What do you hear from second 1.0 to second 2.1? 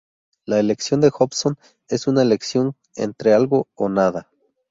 Hobson es